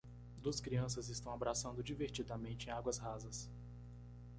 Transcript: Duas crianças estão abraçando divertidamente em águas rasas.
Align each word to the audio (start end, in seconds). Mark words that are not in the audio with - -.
Duas 0.41 0.59
crianças 0.59 1.09
estão 1.09 1.31
abraçando 1.31 1.83
divertidamente 1.83 2.67
em 2.67 2.71
águas 2.71 2.97
rasas. 2.97 3.47